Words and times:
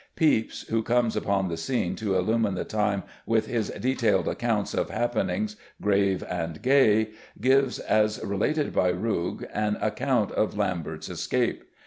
Pepys, 0.15 0.65
who 0.71 0.81
comes 0.81 1.15
upon 1.15 1.47
the 1.47 1.55
scene 1.57 1.95
to 1.97 2.15
illumine 2.15 2.55
the 2.55 2.65
time 2.65 3.03
with 3.27 3.45
his 3.45 3.69
detailed 3.69 4.27
accounts 4.27 4.73
of 4.73 4.89
happenings 4.89 5.57
grave 5.79 6.23
and 6.27 6.59
gay, 6.63 7.11
gives, 7.39 7.77
"as 7.77 8.19
related 8.25 8.73
by 8.73 8.91
Rugge," 8.91 9.47
an 9.53 9.77
account 9.79 10.31
of 10.31 10.57
Lambert's 10.57 11.07
escape. 11.07 11.65